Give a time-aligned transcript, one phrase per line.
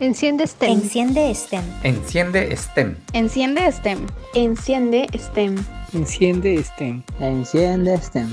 [0.00, 0.70] Enciende STEM.
[0.70, 1.64] Enciende STEM.
[1.82, 2.96] Enciende STEM.
[3.12, 4.06] Enciende STEM.
[4.32, 5.64] Enciende STEM.
[5.92, 7.02] Enciende STEM.
[7.18, 8.32] Enciende STEM.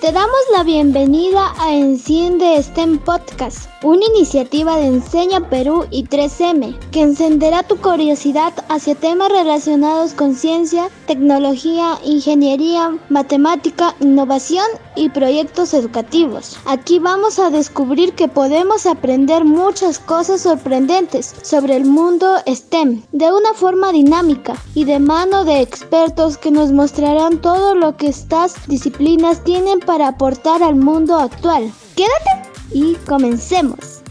[0.00, 6.78] Te damos la bienvenida a Enciende STEM Podcast, una iniciativa de Enseña Perú y 3M
[6.90, 14.66] que encenderá tu curiosidad hacia temas relacionados con ciencia, tecnología, ingeniería, matemática, innovación
[14.96, 16.58] y proyectos educativos.
[16.66, 23.32] Aquí vamos a descubrir que podemos aprender muchas cosas sorprendentes sobre el mundo STEM de
[23.32, 28.54] una forma dinámica y de mano de expertos que nos mostrarán todo lo que estas
[28.68, 31.70] disciplinas tienen para aportar al mundo actual.
[31.96, 34.02] Quédate y comencemos.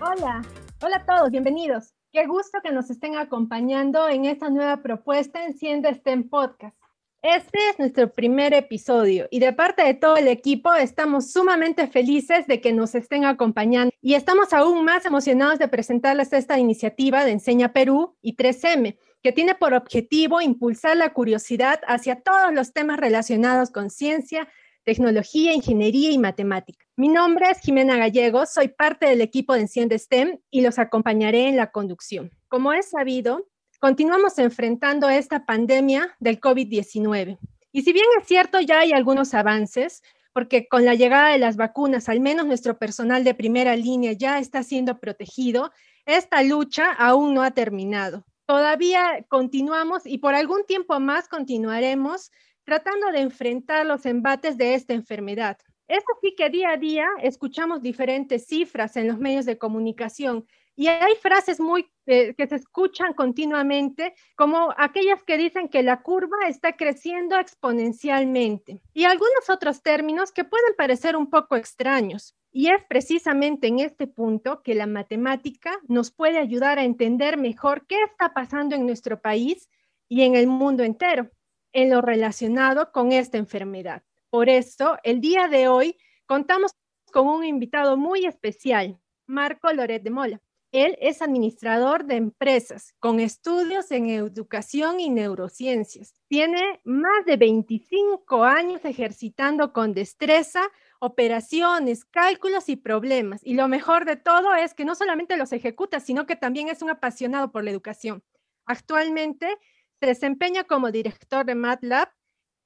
[0.00, 0.42] Hola,
[0.82, 1.94] hola a todos, bienvenidos.
[2.12, 6.76] Qué gusto que nos estén acompañando en esta nueva propuesta Enciende STEM Podcast.
[7.22, 12.46] Este es nuestro primer episodio y de parte de todo el equipo estamos sumamente felices
[12.46, 17.32] de que nos estén acompañando y estamos aún más emocionados de presentarles esta iniciativa de
[17.32, 18.96] Enseña Perú y 3M,
[19.28, 24.48] que tiene por objetivo impulsar la curiosidad hacia todos los temas relacionados con ciencia,
[24.84, 26.86] tecnología, ingeniería y matemática.
[26.96, 31.46] Mi nombre es Jimena Gallegos, soy parte del equipo de Enciende STEM y los acompañaré
[31.46, 32.30] en la conducción.
[32.48, 33.46] Como es sabido,
[33.80, 37.36] continuamos enfrentando esta pandemia del COVID-19.
[37.70, 41.58] Y si bien es cierto, ya hay algunos avances, porque con la llegada de las
[41.58, 45.70] vacunas, al menos nuestro personal de primera línea ya está siendo protegido,
[46.06, 48.24] esta lucha aún no ha terminado.
[48.48, 52.32] Todavía continuamos y por algún tiempo más continuaremos
[52.64, 55.58] tratando de enfrentar los embates de esta enfermedad.
[55.86, 60.46] Es así que día a día escuchamos diferentes cifras en los medios de comunicación
[60.76, 66.00] y hay frases muy eh, que se escuchan continuamente, como aquellas que dicen que la
[66.00, 72.37] curva está creciendo exponencialmente, y algunos otros términos que pueden parecer un poco extraños.
[72.50, 77.86] Y es precisamente en este punto que la matemática nos puede ayudar a entender mejor
[77.86, 79.68] qué está pasando en nuestro país
[80.08, 81.30] y en el mundo entero
[81.72, 84.02] en lo relacionado con esta enfermedad.
[84.30, 85.96] Por eso, el día de hoy
[86.26, 86.72] contamos
[87.12, 90.40] con un invitado muy especial, Marco Loret de Mola.
[90.70, 96.14] Él es administrador de empresas con estudios en educación y neurociencias.
[96.28, 100.60] Tiene más de 25 años ejercitando con destreza
[101.00, 103.40] operaciones, cálculos y problemas.
[103.44, 106.82] Y lo mejor de todo es que no solamente los ejecuta, sino que también es
[106.82, 108.22] un apasionado por la educación.
[108.66, 109.58] Actualmente
[110.00, 112.08] se desempeña como director de MATLAB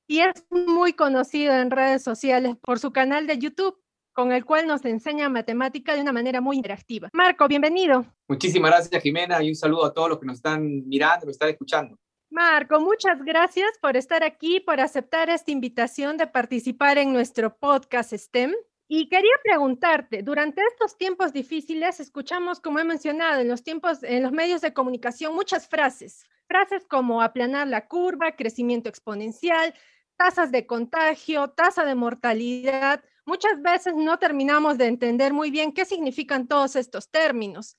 [0.07, 3.79] y es muy conocido en redes sociales por su canal de YouTube
[4.13, 7.09] con el cual nos enseña matemática de una manera muy interactiva.
[7.13, 8.05] Marco, bienvenido.
[8.29, 11.49] Muchísimas gracias, Jimena, y un saludo a todos los que nos están mirando, nos están
[11.49, 11.97] escuchando.
[12.33, 18.15] Marco, muchas gracias por estar aquí, por aceptar esta invitación de participar en nuestro podcast
[18.15, 18.55] STEM.
[18.89, 24.23] Y quería preguntarte, durante estos tiempos difíciles escuchamos, como he mencionado, en los tiempos, en
[24.23, 26.25] los medios de comunicación, muchas frases.
[26.49, 29.75] Frases como aplanar la curva, crecimiento exponencial,
[30.17, 35.85] tasas de contagio, tasa de mortalidad muchas veces no terminamos de entender muy bien qué
[35.85, 37.77] significan todos estos términos.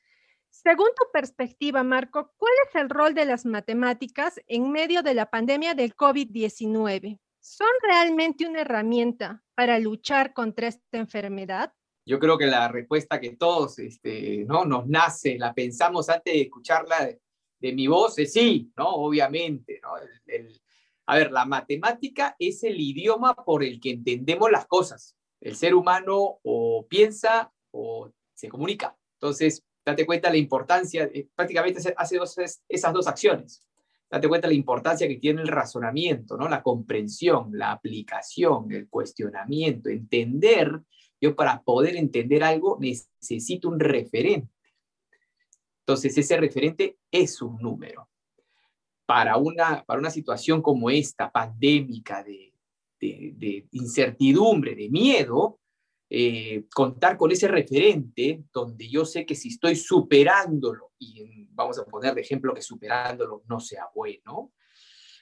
[0.53, 5.31] Según tu perspectiva, Marco, ¿cuál es el rol de las matemáticas en medio de la
[5.31, 7.19] pandemia del COVID-19?
[7.39, 11.73] ¿Son realmente una herramienta para luchar contra esta enfermedad?
[12.05, 14.63] Yo creo que la respuesta que todos este, ¿no?
[14.63, 17.05] nos nace, la pensamos antes de escucharla
[17.59, 18.89] de, mi voz, es sí, ¿no?
[18.89, 19.79] Obviamente.
[19.81, 19.95] ¿no?
[21.07, 25.75] a ver, la matemática es el idioma por el que entendemos las cosas el ser
[25.75, 28.95] humano o piensa o se comunica.
[29.19, 32.19] Entonces, date cuenta la importancia, eh, prácticamente hace
[32.69, 33.65] esas dos acciones.
[34.09, 36.47] Date cuenta la importancia que tiene el razonamiento, ¿no?
[36.47, 40.81] la comprensión, la aplicación, el cuestionamiento, entender.
[41.19, 44.53] Yo para poder entender algo necesito un referente.
[45.79, 48.09] Entonces, ese referente es un número.
[49.05, 52.53] Para una, para una situación como esta, pandémica, de,
[52.99, 55.59] de, incertidumbre, de miedo,
[56.15, 61.85] eh, contar con ese referente donde yo sé que si estoy superándolo, y vamos a
[61.85, 64.53] poner de ejemplo que superándolo no sea bueno,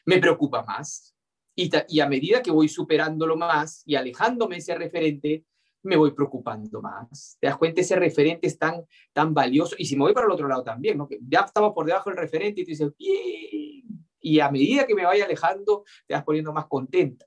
[0.03, 1.15] me preocupa más.
[1.55, 5.45] Y, a medida que voy superándolo más y alejándome ese referente,
[5.81, 7.37] me voy preocupando más.
[7.39, 7.79] ¿Te das cuenta?
[7.79, 9.75] Ese referente es tan, tan valioso.
[9.77, 11.07] Y si me voy para el otro lado también, ¿no?
[11.07, 12.91] que ya estaba por debajo del referente y tú dices.
[12.97, 17.25] Y a medida que me vaya alejando, te vas poniendo más contenta.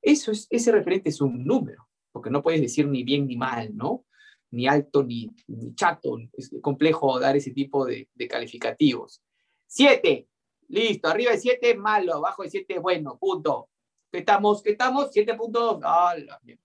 [0.00, 1.87] Eso es, ese referente es un número,
[2.18, 4.04] porque no puedes decir ni bien ni mal, ¿no?
[4.50, 5.30] Ni alto ni,
[5.76, 6.18] chato.
[6.32, 9.22] Es complejo dar ese tipo de, calificativos.
[9.68, 10.26] Siete.
[10.66, 11.06] Listo.
[11.06, 12.14] Arriba de siete, malo.
[12.14, 13.16] Abajo de siete, bueno.
[13.20, 13.68] Punto.
[14.10, 14.64] ¿Qué estamos?
[14.64, 15.12] ¿Qué estamos?
[15.12, 16.58] 7.2.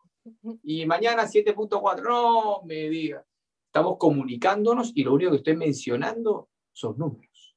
[0.64, 2.02] Y mañana 7.4.
[2.02, 3.24] No me diga.
[3.68, 7.56] Estamos comunicándonos y lo único que estoy mencionando son números.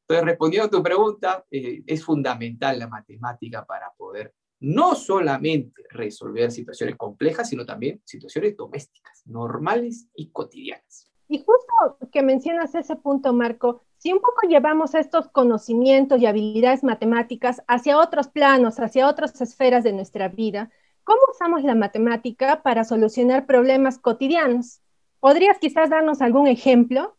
[0.00, 6.50] Entonces, respondiendo a tu pregunta, eh, es fundamental la matemática para poder no solamente resolver
[6.50, 11.10] situaciones complejas, sino también situaciones domésticas, normales y cotidianas.
[11.28, 16.82] Y justo que mencionas ese punto, Marco, si un poco llevamos estos conocimientos y habilidades
[16.82, 20.70] matemáticas hacia otros planos, hacia otras esferas de nuestra vida,
[21.04, 24.80] ¿cómo usamos la matemática para solucionar problemas cotidianos?
[25.20, 27.16] ¿Podrías quizás darnos algún ejemplo?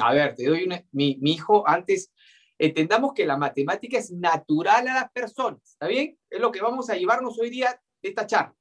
[0.00, 2.12] A ver, te doy una, mi, mi hijo antes
[2.60, 6.18] entendamos que la matemática es natural a las personas, ¿está bien?
[6.28, 8.54] Es lo que vamos a llevarnos hoy día de esta charla.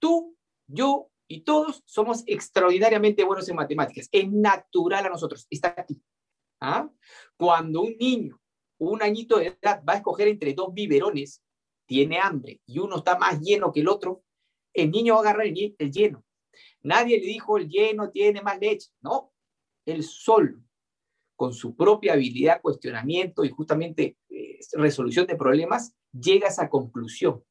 [0.00, 0.36] Tú,
[0.66, 4.08] yo y todos somos extraordinariamente buenos en matemáticas.
[4.10, 6.02] Es natural a nosotros, está aquí.
[6.60, 6.90] ¿Ah?
[7.36, 8.40] Cuando un niño,
[8.78, 11.40] un añito de edad, va a escoger entre dos biberones,
[11.86, 14.24] tiene hambre y uno está más lleno que el otro,
[14.74, 16.24] el niño va a agarrar el, el lleno.
[16.82, 19.32] Nadie le dijo el lleno tiene más leche, no,
[19.86, 20.64] el sol
[21.40, 27.42] con su propia habilidad, cuestionamiento y justamente eh, resolución de problemas, llega a esa conclusión.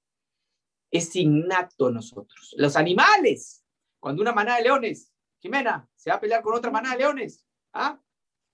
[0.92, 2.54] Es innato en nosotros.
[2.56, 3.66] Los animales,
[4.00, 7.48] cuando una manada de leones, Jimena, se va a pelear con otra manada de leones,
[7.74, 8.00] ¿ah?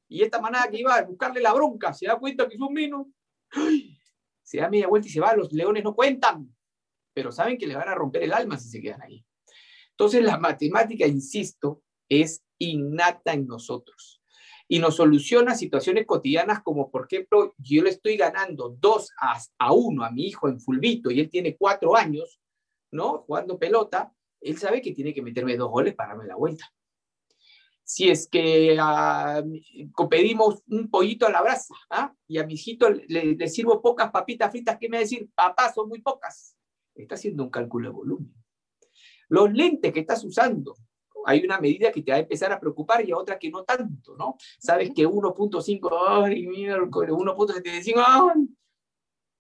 [0.08, 2.74] Y esta manada que iba a buscarle la bronca, se da cuenta que es un
[2.74, 3.12] vino,
[4.42, 6.50] se da media vuelta y se va, los leones no cuentan,
[7.14, 9.26] pero saben que le van a romper el alma si se quedan ahí.
[9.90, 14.22] Entonces la matemática, insisto, es innata en nosotros
[14.68, 19.74] y nos soluciona situaciones cotidianas como, por ejemplo, yo le estoy ganando 2 a, a
[19.74, 22.40] 1 a mi hijo en fulbito y él tiene 4 años,
[22.92, 23.20] ¿no?
[23.28, 26.72] Jugando pelota, él sabe que tiene que meterme dos goles para darme la vuelta.
[27.84, 32.12] Si es que uh, pedimos un pollito a la brasa ¿ah?
[32.28, 35.30] y a mi hijito le, le, sirvo pocas papitas fritas, ¿qué me va a decir?
[35.36, 36.58] Papá, son muy pocas.
[36.96, 38.34] Está haciendo un cálculo de volumen.
[39.30, 40.76] Los lentes que estás usando,
[41.26, 44.16] hay una medida que te va a empezar a preocupar y otra que no tanto,
[44.16, 44.36] ¿no?
[44.60, 48.50] Sabes que 1.5, ay, miércoles, 1.75,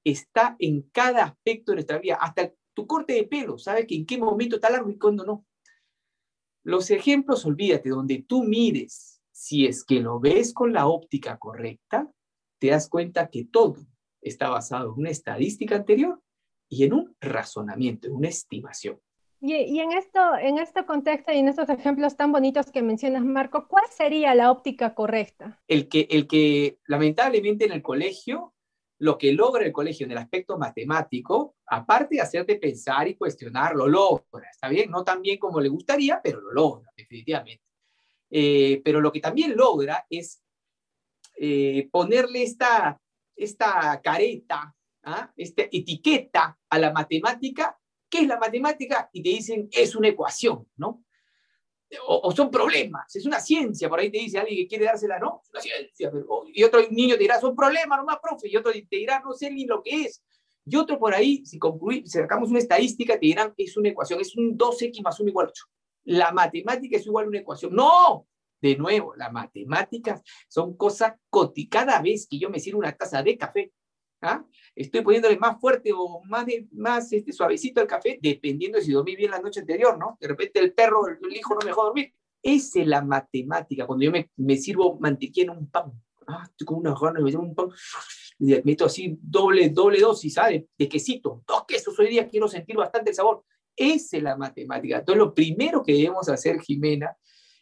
[0.03, 4.05] está en cada aspecto de nuestra vida, hasta tu corte de pelo, sabes que en
[4.05, 5.45] qué momento está largo y cuándo no.
[6.63, 12.11] Los ejemplos, olvídate, donde tú mires, si es que lo ves con la óptica correcta,
[12.59, 13.77] te das cuenta que todo
[14.21, 16.21] está basado en una estadística anterior
[16.69, 18.99] y en un razonamiento, en una estimación.
[19.47, 23.68] Y, en, esto, en este contexto y en estos ejemplos tan bonitos que mencionas, Marco,
[23.68, 25.62] ¿cuál sería la óptica correcta?
[25.68, 28.56] El que, el que lamentablemente en el colegio,
[28.97, 33.75] lo que logra el colegio en el aspecto matemático, aparte de hacerte pensar y cuestionar,
[33.75, 34.89] lo logra, ¿está bien?
[34.89, 37.62] No tan bien como le gustaría, pero lo logra, definitivamente.
[38.31, 40.42] Eh, pero lo que también logra es
[41.36, 43.00] eh, ponerle esta,
[43.36, 45.31] esta careta, ¿ah?
[45.38, 47.77] esta etiqueta a la matemática
[48.15, 49.09] ¿Qué es la matemática?
[49.12, 51.03] Y te dicen, es una ecuación, ¿no?
[52.07, 55.41] O, son problemas, es una ciencia, por ahí te dice alguien que quiere dársela, no,
[55.44, 56.12] es una ciencia,
[56.53, 59.51] y otro niño te dirá, son problemas nomás, profe, y otro te dirá, no sé
[59.51, 60.23] ni lo que es,
[60.65, 64.35] y otro por ahí, si, concluimos, sacamos una estadística, te dirán, es una ecuación, es
[64.35, 65.65] un 2x más 1 igual a 8.
[66.06, 67.75] La matemática es igual a una ecuación.
[67.75, 68.27] No,
[68.61, 71.69] de nuevo, las matemáticas son cosas cotidianas.
[71.69, 73.71] Cada vez que yo me sirvo una taza de café,
[74.21, 74.45] ¿ah?
[74.75, 79.16] estoy poniéndole más fuerte o más, más este, suavecito el café, dependiendo de si dormí
[79.16, 80.18] bien la noche anterior, ¿no?
[80.19, 82.13] De repente el perro, el, hijo no me dejó dormir.
[82.42, 85.92] Esa es la matemática, cuando yo me, me sirvo mantequilla en un pan.
[86.28, 87.69] Ah, estoy con unas ganas, me sirvo un pan,
[88.40, 90.63] y meto así doble, doble dosis, ¿sabes?
[90.78, 93.44] De quesito, dos quesos hoy día, quiero sentir bastante el sabor.
[93.75, 94.99] Esa es la matemática.
[94.99, 97.18] Entonces, lo primero que debemos hacer, Jimena,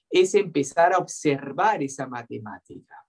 [0.09, 3.02] es empezar a observar esa matemática.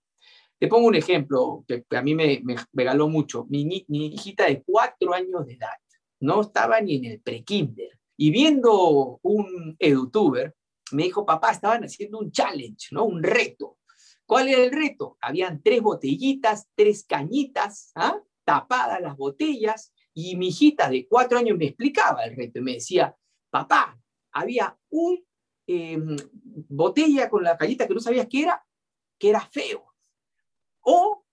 [0.65, 2.41] Te pongo un ejemplo que a mí me,
[2.73, 3.45] regaló mucho.
[3.49, 5.77] Mi, hijita de cuatro años de edad
[6.21, 7.99] no estaba ni en el pre-kinder.
[8.17, 10.55] Y viendo un edutuber,
[10.91, 13.05] me dijo, papá, estaban haciendo un challenge, ¿no?
[13.05, 13.77] Un reto.
[14.25, 15.19] ¿Cuál era el reto?
[15.21, 18.19] Habían tres botellitas, tres cañitas, ¿ah?
[18.43, 22.73] tapadas las botellas, y mi hijita de cuatro años me explicaba el reto y me
[22.73, 23.15] decía,
[23.51, 23.99] papá,
[24.31, 25.23] había un
[25.67, 25.99] eh,
[26.69, 28.65] botella con la cañita que no sabías qué era,
[29.19, 29.91] que era feo.
[30.85, 31.25] O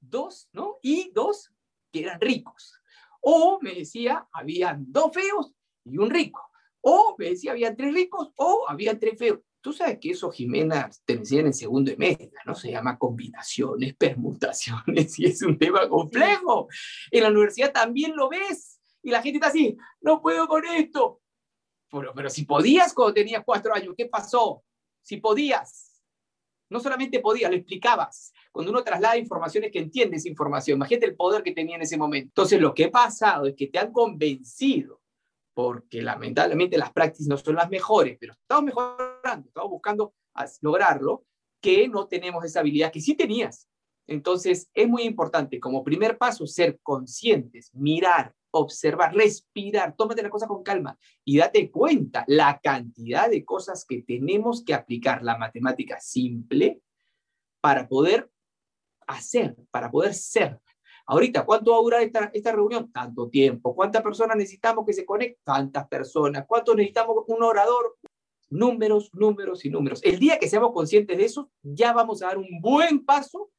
[0.00, 0.78] dos, ¿no?
[0.82, 1.52] Y dos
[1.92, 2.74] que eran ricos.
[3.20, 5.52] O me decía, habían dos feos
[5.84, 6.50] y un rico.
[6.80, 9.40] O me decía, habían tres ricos o habían tres feos.
[9.60, 12.54] Tú sabes que eso, Jimena, te enseñan en segundo de media, ¿no?
[12.54, 16.68] Se llama combinaciones, permutaciones, y es un tema complejo.
[17.10, 21.20] En la universidad también lo ves, y la gente está así, no puedo con esto.
[21.90, 24.62] Pero, pero si podías cuando tenías cuatro años, ¿qué pasó?
[25.02, 25.85] Si podías,
[26.68, 30.76] no solamente podías, lo explicabas cuando uno traslada informaciones que entiende esa información.
[30.76, 32.28] Imagínate el poder que tenía en ese momento.
[32.30, 35.00] Entonces, lo que ha pasado es que te han convencido,
[35.54, 40.14] porque lamentablemente las prácticas no son las mejores, pero estamos mejorando, estamos buscando
[40.62, 41.24] lograrlo
[41.60, 43.68] que no tenemos esa habilidad que sí tenías.
[44.06, 50.46] Entonces, es muy importante como primer paso ser conscientes, mirar, observar, respirar, tómate la cosa
[50.46, 56.00] con calma y date cuenta la cantidad de cosas que tenemos que aplicar la matemática
[56.00, 56.80] simple
[57.60, 58.30] para poder
[59.06, 60.60] hacer, para poder ser.
[61.06, 62.90] Ahorita, ¿cuánto va a durar esta, esta reunión?
[62.90, 63.74] Tanto tiempo.
[63.74, 65.40] ¿Cuántas personas necesitamos que se conecten?
[65.44, 66.44] Tantas personas.
[66.48, 67.96] ¿Cuánto necesitamos un orador?
[68.50, 70.00] Números, números y números.
[70.02, 73.50] El día que seamos conscientes de eso, ya vamos a dar un buen paso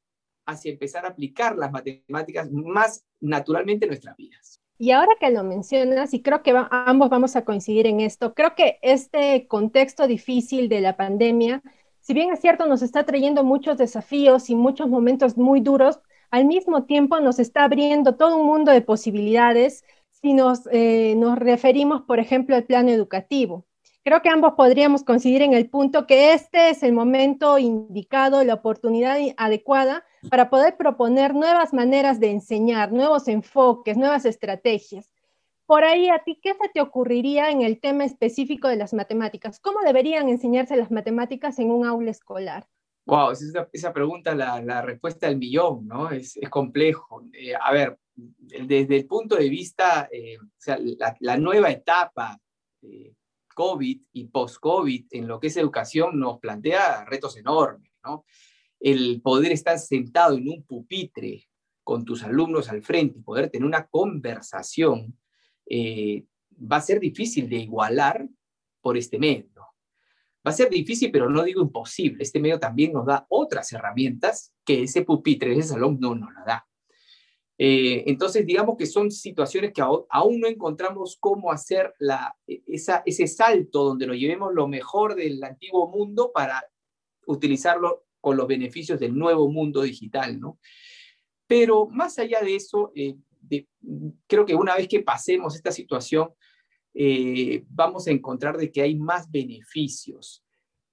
[0.46, 4.62] hacia empezar a aplicar las matemáticas más naturalmente en nuestras vidas.
[4.80, 8.54] Y ahora que lo mencionas, y creo que ambos vamos a coincidir en esto, creo
[8.54, 11.62] que este contexto difícil de la pandemia,
[12.00, 15.98] si bien es cierto, nos está trayendo muchos desafíos y muchos momentos muy duros,
[16.30, 21.38] al mismo tiempo nos está abriendo todo un mundo de posibilidades si nos, eh, nos
[21.38, 23.66] referimos, por ejemplo, al plano educativo.
[24.04, 28.54] Creo que ambos podríamos coincidir en el punto que este es el momento indicado, la
[28.54, 35.12] oportunidad adecuada para poder proponer nuevas maneras de enseñar, nuevos enfoques, nuevas estrategias.
[35.66, 39.60] Por ahí, ¿a ti qué se te ocurriría en el tema específico de las matemáticas?
[39.60, 42.66] ¿Cómo deberían enseñarse las matemáticas en un aula escolar?
[43.04, 43.32] Wow,
[43.72, 46.10] esa, pregunta, la, respuesta del millón, ¿no?
[46.10, 47.22] Es, complejo.
[47.32, 52.38] Eh, a ver, desde el punto de vista, eh, o sea, la, la, nueva etapa
[52.82, 53.14] eh,
[53.54, 58.24] COVID y post-COVID en lo que es educación nos plantea retos enormes, ¿no?
[58.80, 61.48] El poder estar sentado en un pupitre
[61.82, 65.18] con tus alumnos al frente y poder tener una conversación,
[65.66, 66.24] eh,
[66.60, 68.28] va a ser difícil de igualar
[68.80, 69.48] por este medio.
[70.46, 72.22] Va a ser difícil, pero no digo imposible.
[72.22, 76.44] Este medio también nos da otras herramientas que ese pupitre, ese salón no nos la
[76.46, 76.68] da.
[77.60, 83.26] Eh, entonces, digamos que son situaciones que aún no encontramos cómo hacer la, esa, ese
[83.26, 86.62] salto donde nos llevemos lo mejor del antiguo mundo para
[87.26, 90.58] utilizarlo con los beneficios del nuevo mundo digital, ¿no?
[91.46, 93.16] Pero más allá de eso, eh,
[94.26, 96.30] creo que una vez que pasemos esta situación,
[96.94, 100.44] eh, vamos a encontrar de que hay más beneficios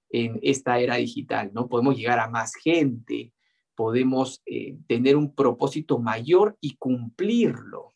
[0.08, 1.68] en esta era digital, ¿no?
[1.68, 3.32] Podemos llegar a más gente,
[3.74, 7.94] podemos eh, tener un propósito mayor y cumplirlo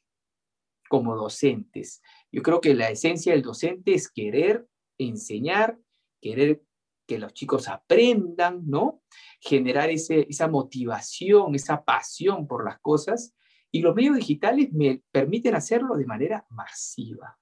[0.88, 2.02] como docentes.
[2.32, 4.66] Yo creo que la esencia del docente es querer
[4.98, 5.78] enseñar,
[6.20, 6.62] querer
[7.10, 9.02] que los chicos aprendan, ¿no?
[9.40, 13.34] Generar ese, esa motivación, esa pasión por las cosas.
[13.72, 17.36] Y los medios digitales me permiten hacerlo de manera masiva.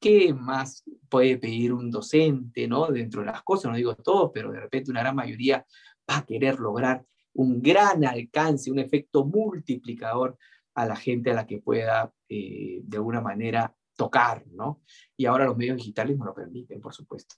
[0.00, 2.88] ¿Qué más puede pedir un docente, ¿no?
[2.88, 5.64] Dentro de las cosas, no digo todo, pero de repente una gran mayoría
[6.10, 10.36] va a querer lograr un gran alcance, un efecto multiplicador
[10.74, 14.82] a la gente a la que pueda eh, de alguna manera tocar, ¿no?
[15.16, 17.36] Y ahora los medios digitales nos lo permiten, por supuesto.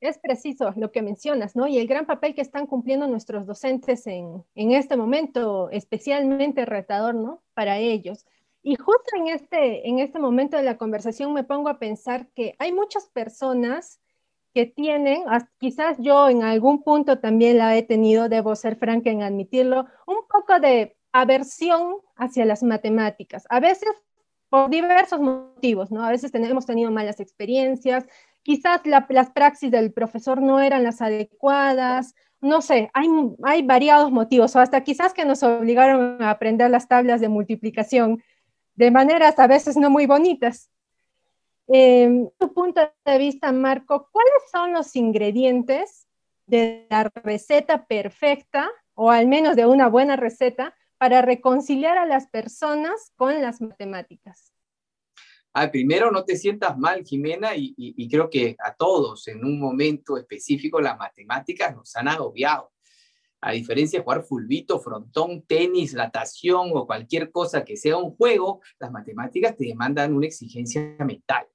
[0.00, 1.66] Es preciso lo que mencionas, ¿no?
[1.66, 7.14] Y el gran papel que están cumpliendo nuestros docentes en, en este momento, especialmente retador,
[7.14, 7.42] ¿no?
[7.54, 8.24] Para ellos.
[8.62, 12.54] Y justo en este, en este momento de la conversación me pongo a pensar que
[12.58, 14.00] hay muchas personas
[14.52, 15.22] que tienen,
[15.58, 20.26] quizás yo en algún punto también la he tenido, debo ser franca en admitirlo, un
[20.28, 23.44] poco de aversión hacia las matemáticas.
[23.48, 23.90] A veces
[24.50, 26.04] por diversos motivos, ¿no?
[26.04, 28.04] A veces tenemos tenido malas experiencias,
[28.42, 33.08] quizás las praxis del profesor no eran las adecuadas, no sé, hay,
[33.44, 38.22] hay variados motivos, o hasta quizás que nos obligaron a aprender las tablas de multiplicación
[38.74, 40.70] de maneras a veces no muy bonitas.
[41.68, 46.08] Eh, tu punto de vista, Marco, ¿cuáles son los ingredientes
[46.46, 52.26] de la receta perfecta, o al menos de una buena receta, para reconciliar a las
[52.26, 54.52] personas con las matemáticas?
[55.54, 60.18] Ah, primero, no te sientas mal, Jimena, y, creo que a todos en un momento
[60.18, 62.70] específico las matemáticas nos han agobiado.
[63.40, 68.60] A diferencia de jugar fulbito, frontón, tenis, natación o cualquier cosa que sea un juego,
[68.78, 71.46] las matemáticas te demandan una exigencia mental.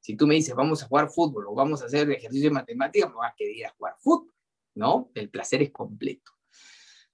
[0.00, 3.10] Si tú me dices, vamos a jugar fútbol o vamos a hacer ejercicio de matemáticas,
[3.10, 4.32] me vas a querer a jugar fútbol,
[4.74, 5.10] ¿no?
[5.14, 6.32] El placer es completo.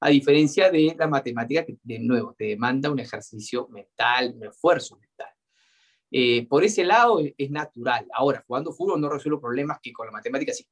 [0.01, 4.97] A diferencia de la matemática, que de nuevo te demanda un ejercicio mental, un esfuerzo
[4.97, 5.29] mental.
[6.11, 8.07] Eh, por ese lado es, natural.
[8.13, 10.67] Ahora, jugando fútbol no resuelvo problemas que con la matemática sí,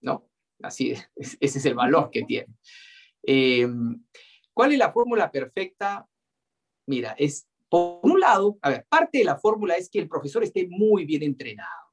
[0.00, 0.28] ¿no?
[0.62, 2.54] Así es, ese es el valor que tiene.
[3.22, 3.68] Eh,
[4.52, 6.06] ¿Cuál es la fórmula perfecta?
[6.86, 10.44] Mira, es, por un lado, a ver, parte de la fórmula es que el profesor
[10.44, 11.84] esté muy bien entrenado.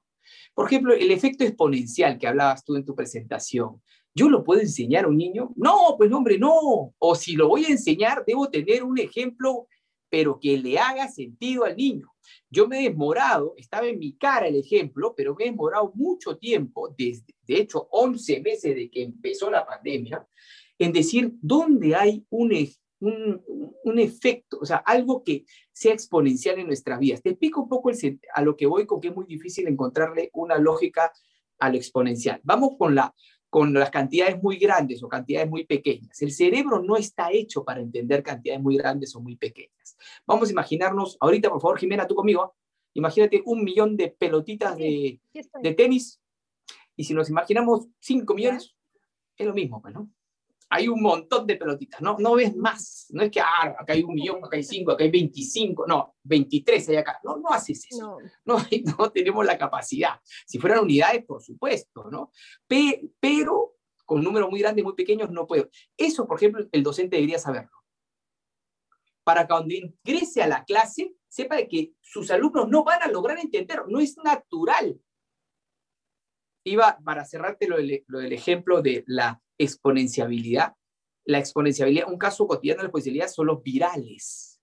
[0.53, 3.81] Por ejemplo, el efecto exponencial que hablabas tú en tu presentación.
[4.13, 5.51] ¿Yo lo puedo enseñar a un niño?
[5.55, 6.93] No, pues hombre, no.
[6.97, 9.67] O si lo voy a enseñar, debo tener un ejemplo,
[10.09, 12.07] pero que le haga sentido al niño.
[12.49, 16.37] yo me he demorado, estaba en mi cara el ejemplo, pero me he demorado mucho
[16.37, 20.27] tiempo, desde, de hecho 11 meses de que empezó la pandemia,
[20.77, 22.51] en decir dónde hay un,
[22.99, 23.41] un,
[23.83, 27.21] un, efecto, o sea, algo que sea exponencial en nuestras vidas.
[27.21, 27.91] Te explico un poco
[28.33, 31.11] a lo que voy, con que es muy difícil encontrarle una lógica
[31.59, 32.41] a lo exponencial.
[32.43, 33.13] Vamos con, la,
[33.51, 36.21] con las cantidades muy grandes o cantidades muy pequeñas.
[36.21, 39.97] El cerebro no está hecho para entender cantidades muy grandes o muy pequeñas.
[40.25, 42.55] Vamos a imaginarnos, ahorita por favor, Jimena, tú conmigo,
[42.93, 46.21] imagínate un millón de pelotitas de, de tenis
[46.95, 48.73] y si nos imaginamos cinco millones,
[49.35, 50.09] es lo mismo, pues, ¿no?
[50.73, 52.15] Hay un montón de pelotitas, ¿no?
[52.17, 53.07] No ves más.
[53.09, 56.15] No es que, ah, acá hay un millón, acá hay cinco, acá hay 25, no,
[56.23, 57.19] 23 hay acá.
[57.25, 58.17] No, no haces eso.
[58.45, 58.57] No.
[58.97, 60.19] No, tenemos la capacidad.
[60.45, 62.31] Si fueran unidades, por supuesto, ¿no?
[63.19, 63.75] pero
[64.05, 65.69] con números muy grandes, muy pequeños, no puedo.
[65.97, 67.71] Eso, por ejemplo, el docente debería saberlo.
[69.25, 73.07] Para que cuando ingrese a la clase, sepa de que sus alumnos no van a
[73.07, 74.97] lograr entender, no es natural.
[76.63, 80.73] Iba, para cerrarte lo del ejemplo de la exponenciabilidad.
[81.25, 84.59] La exponenciabilidad, un caso cotidiano de exponenciabilidad son los virales.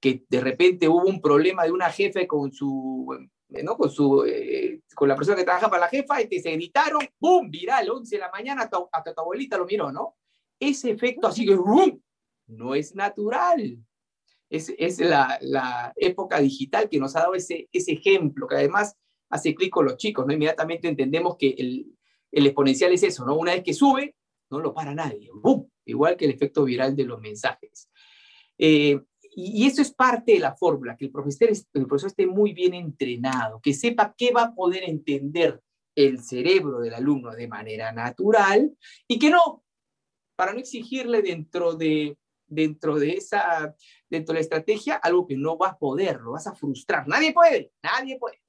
[0.00, 3.06] Que de repente hubo un problema de una jefe con su,
[3.48, 3.76] ¿no?
[3.76, 7.06] Con su, eh, con la persona que trabaja para la jefa y que se gritaron,
[7.18, 7.50] ¡boom!
[7.50, 10.16] Viral, 11 de la mañana, hasta, tu abuelita lo miró, ¿no?
[10.58, 12.02] Ese efecto así que, ¡boom!
[12.46, 13.78] No es natural.
[14.50, 18.96] Es, es la, la, época digital que nos ha dado ese, ese ejemplo, que además
[19.30, 20.32] hace clic con los chicos, ¿no?
[20.32, 21.96] Inmediatamente entendemos que el,
[22.30, 23.36] exponencial es eso, ¿no?
[23.36, 24.16] Una vez que sube,
[24.50, 25.30] no lo para nadie.
[25.34, 25.68] ¡Bum!
[25.84, 27.90] Igual que el efecto viral de los mensajes.
[28.58, 29.00] Eh,
[29.36, 31.50] y, eso es parte de la fórmula, que el profesor,
[32.06, 35.60] esté muy bien entrenado, que sepa qué va a poder entender
[35.96, 38.76] el cerebro del alumno de manera natural
[39.06, 39.64] y que no,
[40.36, 42.16] para no exigirle dentro de,
[42.46, 43.74] dentro de esa,
[44.08, 47.06] dentro de la estrategia, algo que no va a poder, lo vas a frustrar.
[47.06, 48.43] Nadie puede, nadie puede.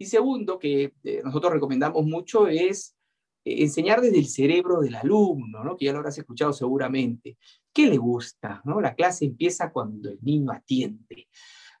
[0.00, 2.96] Y segundo, que eh, nosotros recomendamos mucho, es
[3.44, 5.76] eh, enseñar desde el cerebro del alumno, ¿no?
[5.76, 7.36] que ya lo habrás escuchado seguramente.
[7.70, 8.62] ¿Qué le gusta?
[8.64, 8.80] ¿no?
[8.80, 11.28] La clase empieza cuando el niño atiende,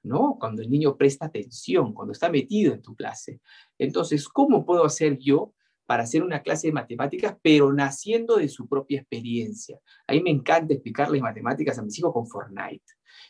[0.02, 0.36] ¿no?
[0.38, 3.40] cuando el niño presta atención, cuando está metido en tu clase.
[3.78, 5.54] Entonces, ¿cómo puedo hacer yo
[5.86, 9.80] para hacer una clase de matemáticas, pero naciendo de su propia experiencia?
[10.06, 12.84] A mí me encanta explicarles matemáticas a mis hijos con Fortnite.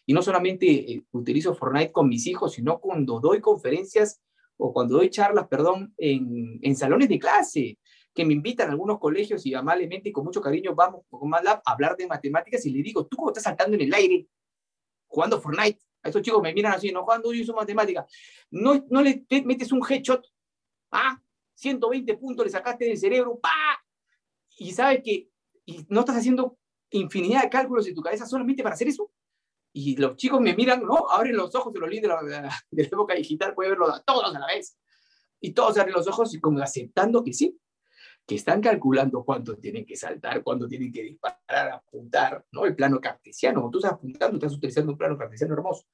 [0.04, 4.20] Y no solamente eh, utilizo Fortnite con mis hijos, sino cuando doy conferencias
[4.60, 7.78] o cuando doy charlas, perdón, en, en salones de clase,
[8.14, 11.62] que me invitan a algunos colegios y amablemente y con mucho cariño vamos con MATLAB
[11.64, 14.26] a hablar de matemáticas y le digo, ¿tú cómo estás saltando en el aire
[15.06, 15.80] jugando Fortnite?
[16.02, 18.06] A esos chicos me miran así, no jugando yo uso matemáticas.
[18.50, 20.26] No, no le metes un headshot,
[20.90, 21.22] ah,
[21.54, 23.50] 120 puntos le sacaste del cerebro, pa,
[24.58, 25.28] y sabes que
[25.64, 26.58] y no estás haciendo
[26.90, 29.10] infinidad de cálculos en tu cabeza solamente para hacer eso
[29.72, 31.08] y los chicos me miran, ¿no?
[31.08, 34.34] Abren los ojos, de los de la, de la, época digital puede verlo a todos
[34.34, 34.76] a la vez.
[35.40, 37.58] Y todos abren los ojos y como aceptando que sí,
[38.26, 42.64] que están calculando cuánto tienen que saltar, cuándo tienen que disparar, apuntar, ¿no?
[42.64, 45.86] El plano cartesiano, tú estás apuntando, estás utilizando un plano cartesiano hermoso.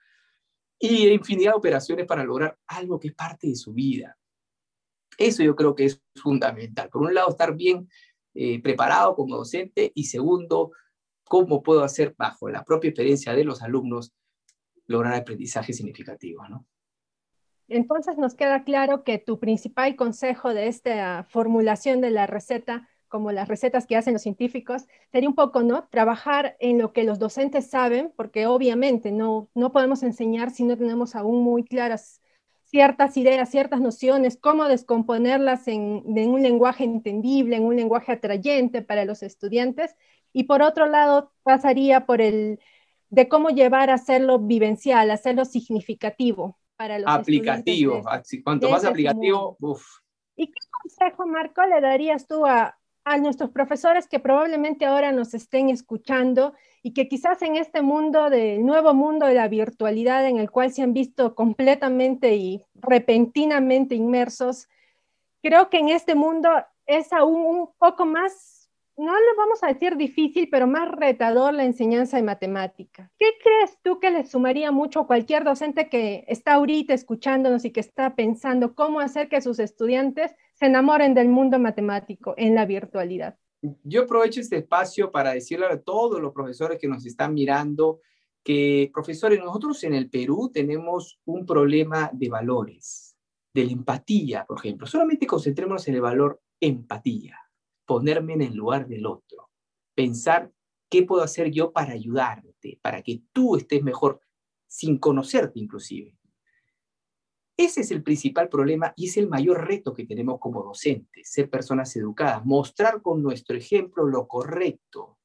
[0.79, 4.19] Y infinidad de operaciones para lograr algo que es parte de su vida.
[5.17, 6.91] Eso yo creo que es fundamental.
[6.91, 7.89] Por un lado, estar bien
[8.35, 10.73] eh, preparado como docente y segundo,
[11.29, 14.13] cómo puedo hacer bajo la propia experiencia de los alumnos
[14.87, 16.65] lograr aprendizaje significativo, ¿no?
[17.69, 23.33] Entonces nos queda claro que tu principal consejo de esta formulación de la receta, como
[23.33, 25.89] las recetas que hacen los científicos, sería un poco, ¿no?
[25.89, 30.77] Trabajar en lo que los docentes saben, porque obviamente no, no podemos enseñar si no
[30.77, 32.21] tenemos aún muy claras
[32.77, 38.83] ciertas ideas, ciertas nociones, cómo descomponerlas en, en un lenguaje entendible, en un lenguaje atrayente
[38.83, 39.97] para los estudiantes
[40.35, 42.61] y por otro lado, pasaría por el
[43.09, 48.03] de cómo llevar a hacerlo vivencial, hacerlo significativo para los aplicativo.
[48.45, 49.83] Cuanto más aplicativo, uff.
[50.37, 55.33] ¿Y qué consejo, Marco, le darías tú a, a nuestros profesores que probablemente ahora nos
[55.33, 60.39] estén escuchando y que quizás en este mundo del nuevo mundo de la virtualidad en
[60.39, 64.69] el cual se han visto completamente y repentinamente inmersos,
[65.41, 66.51] creo que en este mundo
[66.85, 68.57] es aún un poco más
[68.99, 73.13] no le vamos a decir difícil, pero más retador la enseñanza de matemática.
[73.19, 77.73] ¿Qué crees tú que le sumaría mucho a cualquier docente que está ahorita escuchándonos y
[77.73, 82.67] que está pensando cómo hacer que sus estudiantes se enamoren del mundo matemático en la
[82.67, 83.39] virtualidad?
[83.83, 88.01] Yo aprovecho este espacio para decirle a todos los profesores que nos están mirando
[88.43, 93.17] que, profesores, nosotros en el Perú tenemos un problema de valores,
[93.53, 94.87] de la empatía, por ejemplo.
[94.87, 97.39] Solamente concentrémonos en el valor empatía
[97.87, 99.51] ponerme en el lugar del otro,
[99.95, 100.53] pensar
[100.91, 104.21] qué puedo hacer yo para ayudarte, para que tú estés mejor,
[104.67, 106.17] sin conocerte inclusive.
[107.57, 111.49] Ese es el principal problema y es el mayor reto que tenemos como docentes, ser
[111.49, 115.19] personas educadas, mostrar con nuestro ejemplo lo correcto,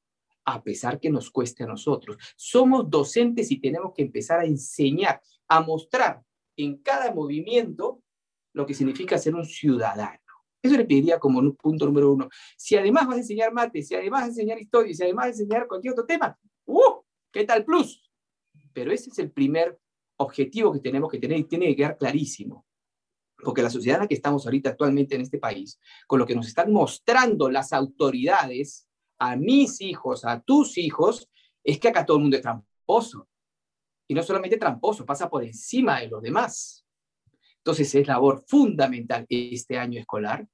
[0.46, 2.16] a pesar que nos cueste a nosotros.
[2.36, 6.22] Somos docentes y tenemos que empezar a enseñar, a mostrar
[6.56, 8.02] en cada movimiento
[8.54, 10.18] lo que significa ser un ciudadano.
[10.62, 12.28] Eso le pediría como punto número uno.
[12.56, 15.38] Si además vas a enseñar mate, si además vas a enseñar historia, si además vas
[15.38, 17.02] a enseñar cualquier otro tema, ¡uh!
[17.30, 18.10] ¿Qué tal plus?
[18.72, 19.78] Pero ese es el primer
[20.16, 22.66] objetivo que tenemos que tener y tiene que quedar clarísimo.
[23.36, 26.34] Porque la sociedad en la que estamos ahorita actualmente en este país, con lo que
[26.34, 28.86] nos están mostrando las autoridades
[29.18, 31.28] a mis hijos, a tus hijos,
[31.64, 33.28] es que acá todo el mundo es tramposo.
[34.08, 36.84] Y no solamente tramposo, pasa por encima de los demás.
[37.58, 40.46] Entonces es labor fundamental este año escolar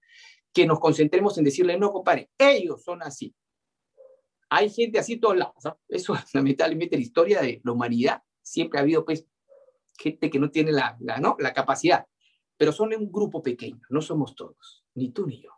[0.52, 3.34] que nos concentremos en decirle, no, compadre, ellos son así.
[4.50, 5.62] Hay gente así todos lados.
[5.88, 8.22] Eso es lamentablemente la historia de la humanidad.
[8.42, 9.26] Siempre ha habido pues
[9.98, 11.36] gente que no tiene la, la, ¿no?
[11.38, 12.06] la capacidad,
[12.56, 15.50] pero son un grupo pequeño, no somos todos, ni tú ni yo.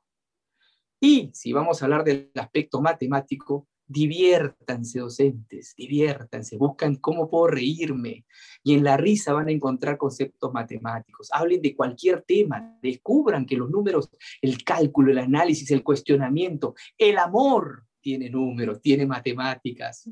[1.00, 8.24] Y si vamos a hablar del aspecto matemático, diviértanse docentes, diviértanse, buscan cómo puedo reírme
[8.62, 11.28] y en la risa van a encontrar conceptos matemáticos.
[11.32, 14.08] Hablen de cualquier tema, descubran que los números,
[14.40, 20.08] el cálculo, el análisis, el cuestionamiento, el amor tiene números, tiene matemáticas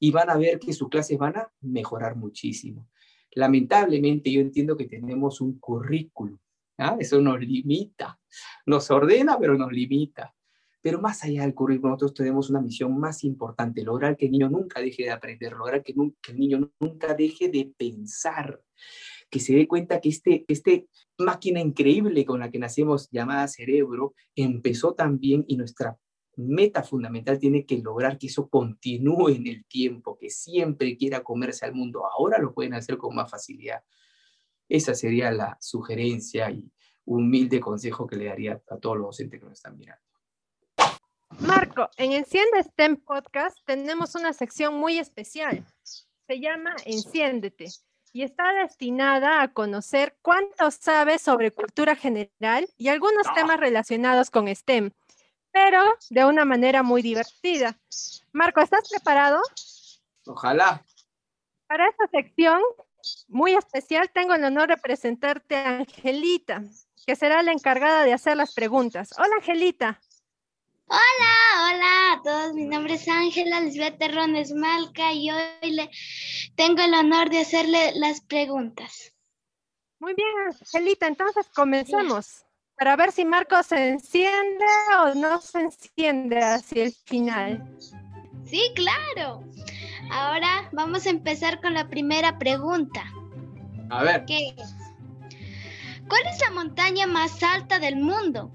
[0.00, 2.88] y van a ver que sus clases van a mejorar muchísimo.
[3.36, 6.38] Lamentablemente yo entiendo que tenemos un currículum,
[6.78, 6.96] ¿ah?
[6.98, 8.18] eso nos limita,
[8.64, 10.34] nos ordena pero nos limita.
[10.80, 14.48] Pero más allá del currículum, nosotros tenemos una misión más importante, lograr que el niño
[14.48, 18.62] nunca deje de aprender, lograr que, el niño nunca deje de pensar,
[19.28, 24.14] que se dé cuenta que este, este máquina increíble con la que nacemos llamada cerebro
[24.34, 25.98] empezó también y nuestra
[26.36, 31.64] meta fundamental tiene que lograr que eso continúe en el tiempo, que siempre quiera comerse
[31.64, 32.06] al mundo.
[32.06, 33.82] Ahora lo pueden hacer con más facilidad.
[34.68, 36.70] Esa sería la sugerencia y
[37.04, 40.02] humilde consejo que le daría a todos los docentes que nos están mirando.
[41.40, 45.64] Marco, en Enciende STEM Podcast tenemos una sección muy especial.
[45.82, 47.66] Se llama Enciéndete
[48.12, 54.48] y está destinada a conocer cuánto sabes sobre cultura general y algunos temas relacionados con
[54.48, 54.90] STEM
[55.56, 57.78] pero de una manera muy divertida.
[58.30, 59.40] Marco, ¿estás preparado?
[60.26, 60.84] Ojalá.
[61.66, 62.60] Para esta sección
[63.28, 66.62] muy especial tengo el honor de presentarte a Angelita,
[67.06, 69.14] que será la encargada de hacer las preguntas.
[69.16, 69.98] Hola, Angelita.
[70.88, 72.52] Hola, hola a todos.
[72.52, 75.90] Mi nombre es Ángela Lisbeth Terrones Malca y hoy le
[76.54, 79.14] tengo el honor de hacerle las preguntas.
[80.00, 80.28] Muy bien,
[80.60, 82.45] Angelita, entonces comencemos
[82.78, 84.64] para ver si Marco se enciende
[85.00, 87.66] o no se enciende hacia el final.
[88.44, 89.42] Sí, claro.
[90.10, 93.04] Ahora vamos a empezar con la primera pregunta.
[93.90, 94.24] A ver.
[94.26, 94.74] ¿Qué es?
[96.08, 98.50] ¿Cuál es la montaña más alta del mundo?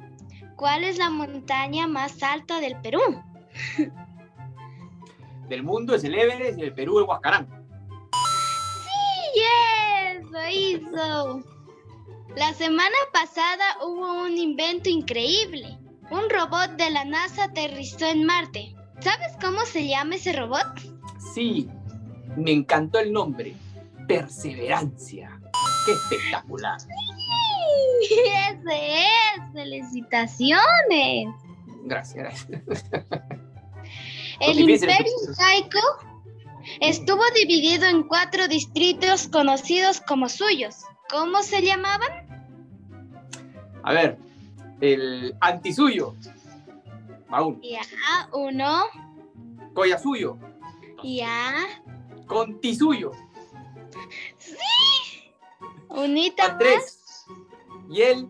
[0.55, 3.01] ¿Cuál es la montaña más alta del Perú?
[5.49, 7.45] Del mundo es el Everest y del Perú el Huascarán.
[8.85, 11.43] Sí, yes, lo hizo.
[12.35, 15.77] La semana pasada hubo un invento increíble.
[16.09, 18.73] Un robot de la NASA aterrizó en Marte.
[19.01, 20.65] ¿Sabes cómo se llama ese robot?
[21.33, 21.67] Sí,
[22.37, 23.53] me encantó el nombre.
[24.07, 25.41] Perseverancia.
[25.85, 26.79] ¡Qué espectacular!
[26.79, 26.87] Sí,
[28.49, 29.53] ese es.
[29.53, 31.27] Felicitaciones.
[31.83, 32.85] Gracias, gracias.
[34.39, 35.79] El imperio incaico
[36.79, 40.75] estuvo dividido en cuatro distritos conocidos como suyos.
[41.11, 42.09] ¿Cómo se llamaban?
[43.83, 44.17] A ver,
[44.79, 46.15] el antisuyo.
[47.29, 47.61] Aún.
[47.61, 47.81] Ya,
[48.31, 48.83] uno.
[49.73, 50.37] Collasuyo.
[51.03, 51.53] Ya.
[52.27, 53.11] Contisuyo.
[54.37, 54.55] Sí.
[55.89, 57.25] Unita Van tres.
[57.89, 58.29] Y él,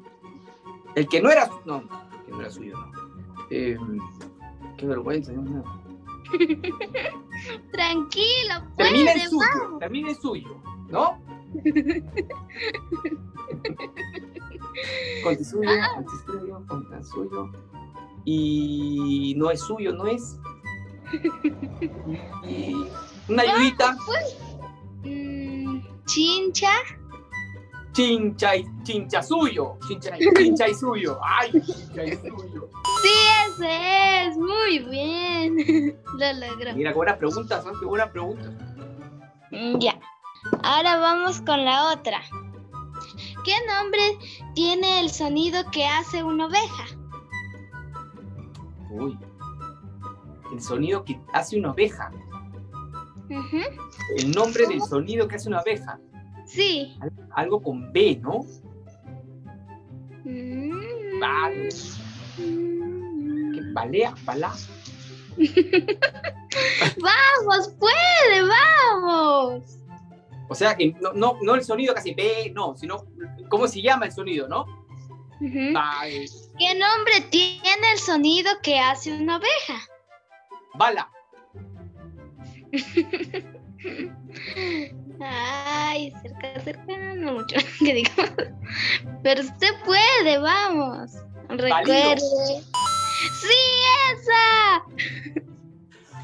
[0.95, 2.91] el que no era, no, el que no era suyo, no.
[3.51, 3.77] Eh,
[4.77, 5.63] qué vergüenza, mío.
[7.71, 11.30] Tranquilo, Termina puede, en suyo, termina en suyo, ¿no?
[15.23, 17.49] Contisuyo, antisuyo, contasuyo.
[18.25, 20.37] Y no es suyo, no es.
[22.47, 22.75] Y
[23.27, 23.95] una ayudita,
[25.03, 26.71] Mm, chincha.
[27.91, 32.69] chincha y chincha suyo, chincha, chincha y suyo, ay, chincha y suyo.
[33.01, 33.09] Sí,
[33.47, 34.37] ese es.
[34.37, 35.97] Muy bien.
[36.17, 36.75] Lo logró.
[36.75, 37.71] Mira, qué buenas preguntas, ¿no?
[37.79, 38.51] Qué buenas preguntas.
[39.79, 39.99] Ya.
[40.63, 42.21] Ahora vamos con la otra.
[43.43, 44.01] ¿Qué nombre
[44.53, 46.85] tiene el sonido que hace una oveja?
[48.91, 49.17] Uy.
[50.53, 52.11] El sonido que hace una oveja.
[54.17, 55.99] El nombre del sonido que hace una abeja.
[56.45, 56.97] Sí.
[57.01, 58.45] Al- Algo con B, ¿no?
[60.25, 61.19] Mm.
[61.19, 61.69] Vale.
[62.37, 64.13] ¿Qué balea?
[64.25, 64.53] ¿Balá?
[67.01, 68.70] Vamos, puede, vamos.
[70.51, 73.05] O sea que no, no, no el sonido hace B, no, sino
[73.47, 74.65] cómo se llama el sonido, ¿no?
[75.39, 79.79] ¿Qué nombre tiene el sonido que hace una oveja?
[80.73, 81.09] bala.
[85.21, 88.33] Ay, cerca, cerca, no mucho que digamos.
[89.23, 91.11] Pero usted puede, vamos.
[91.47, 92.17] Recuerde.
[93.39, 93.55] ¡Sí,
[94.11, 94.83] esa!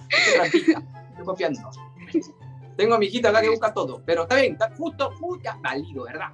[0.10, 0.76] Estoy
[1.24, 1.62] copiando.
[2.78, 6.04] Tengo a mi hijita acá que busca todo, pero está bien, está justo, justo, válido,
[6.04, 6.30] ¿verdad?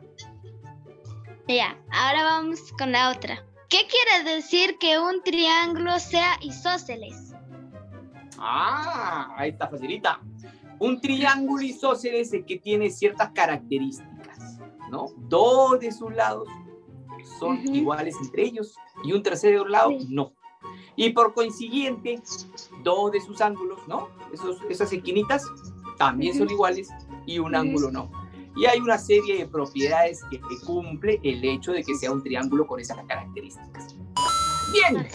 [1.48, 3.46] Ya, ahora vamos con la otra.
[3.70, 7.34] ¿Qué quiere decir que un triángulo sea isósceles?
[8.38, 10.20] Ah, ahí está facilita.
[10.80, 15.08] Un triángulo isósceles es que tiene ciertas características, ¿no?
[15.18, 16.48] Dos de sus lados
[17.40, 17.74] son Ujú.
[17.74, 20.08] iguales entre ellos y un tercer lado Sí.
[20.10, 20.34] no.
[20.96, 22.22] Y por consiguiente,
[22.84, 24.10] dos de sus ángulos, ¿no?
[24.34, 25.46] Esos, esas esquinitas
[26.06, 26.90] también son iguales
[27.26, 28.12] y un ángulo no.
[28.56, 32.68] Y hay una serie de propiedades que cumple el hecho de que sea un triángulo
[32.68, 33.96] con esas características.
[34.72, 35.08] Bien,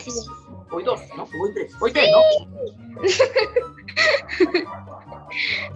[0.71, 1.23] hoy dos, ¿no?
[1.25, 2.21] Hoy tres, hoy tres, ¿no?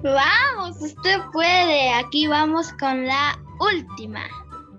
[0.02, 1.92] Vamos, usted puede.
[1.92, 4.26] Aquí vamos con la última.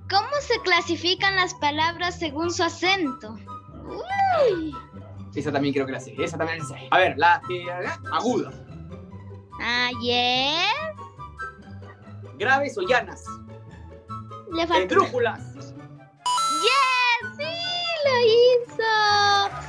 [0.10, 3.36] ¿Cómo se clasifican las palabras según su acento?
[3.86, 4.76] Uy.
[5.36, 6.16] Esa también creo que la sé.
[6.18, 6.76] Esa también la sé.
[6.90, 7.66] A ver, la eh,
[8.12, 8.52] aguda.
[9.62, 10.98] Ah, yes.
[12.38, 13.24] Graves o llanas.
[14.52, 14.84] Le falta.
[14.84, 15.40] Esdrújulas.
[16.64, 17.54] Yes, sí,
[18.06, 18.92] lo hizo.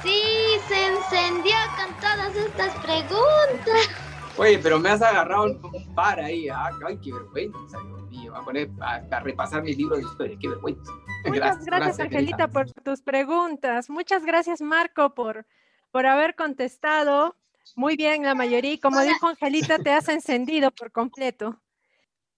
[0.02, 0.22] Sí,
[0.68, 3.88] se encendió con todas estas preguntas.
[4.36, 6.48] Oye, pero me has agarrado un par ahí.
[6.48, 8.32] ah, Ay, qué vergüenza, Dios mío.
[8.32, 10.36] Voy a poner a, a repasar mi libro de historia.
[10.40, 10.92] Qué vergüenza.
[11.26, 13.88] Muchas gracias, Angelita, por tus preguntas.
[13.88, 15.46] Muchas gracias, Marco, por,
[15.92, 17.36] por haber contestado.
[17.76, 18.78] Muy bien, la mayoría.
[18.80, 21.60] Como dijo Angelita, te has encendido por completo.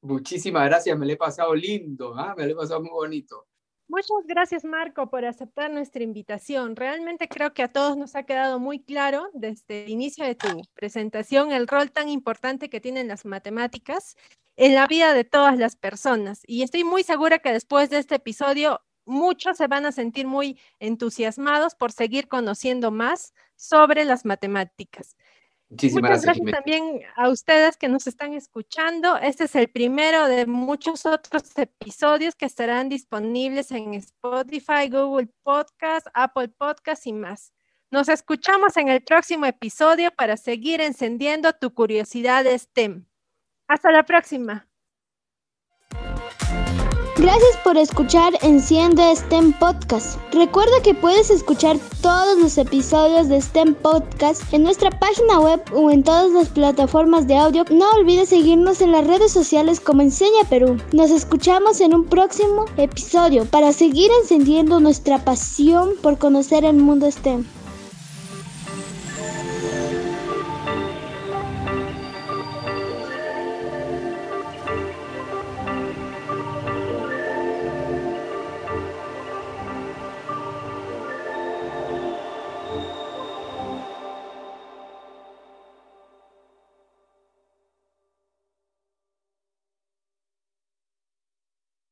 [0.01, 2.35] Muchísimas gracias, me lo he pasado lindo, ¿ah?
[2.37, 3.47] me lo he pasado muy bonito.
[3.89, 6.75] Muchas gracias, Marco, por aceptar nuestra invitación.
[6.75, 10.49] Realmente creo que a todos nos ha quedado muy claro desde el inicio de tu
[10.75, 14.17] presentación el rol tan importante que tienen las matemáticas
[14.57, 16.43] en la vida de todas las personas.
[16.47, 20.59] Y estoy muy segura que después de este episodio muchos se van a sentir muy
[20.81, 25.17] entusiasmados por seguir conociendo más sobre las matemáticas.
[25.69, 26.51] Muchísimas Muchas gracias.
[26.53, 29.17] también a ustedes que nos están escuchando.
[29.17, 36.07] Este es el primero de muchos otros episodios que estarán disponibles en Spotify, Google Podcast,
[36.15, 37.53] Apple Podcast y más.
[37.91, 43.07] Nos escuchamos en el próximo episodio para seguir encendiendo tu curiosidad STEM.
[43.67, 44.69] Hasta la próxima.
[47.19, 50.19] Gracias por escuchar Enciende STEM Podcast.
[50.33, 55.91] Recuerda que puedes escuchar todos los episodios de STEM Podcast en nuestra página web o
[55.91, 57.65] en todas las plataformas de audio.
[57.71, 60.77] No olvides seguirnos en las redes sociales como Enseña Perú.
[60.93, 67.11] Nos escuchamos en un próximo episodio para seguir encendiendo nuestra pasión por conocer el mundo
[67.11, 67.47] STEM.